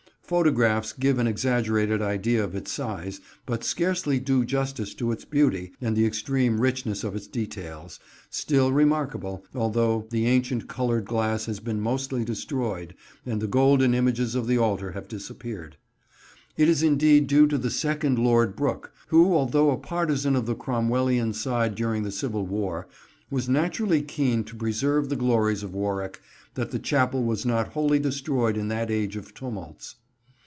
[0.31, 5.73] Photographs give an exaggerated idea of its size, but scarcely do justice to its beauty
[5.81, 11.59] and the extreme richness of its details, still remarkable, although the ancient coloured glass has
[11.59, 12.95] been mostly destroyed
[13.25, 15.75] and the golden images of the altar have disappeared.
[16.55, 20.55] It is indeed due to the second Lord Brooke, who although a partisan of the
[20.55, 22.87] Cromwellian side during the Civil War,
[23.29, 26.21] was naturally keen to preserve the glories of Warwick,
[26.53, 29.97] that the Chapel was not wholly destroyed in that age of tumults.